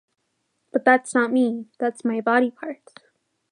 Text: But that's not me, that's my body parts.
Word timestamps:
But 0.73 0.83
that's 0.83 1.13
not 1.13 1.31
me, 1.31 1.67
that's 1.77 2.03
my 2.03 2.21
body 2.21 2.49
parts. 2.49 2.91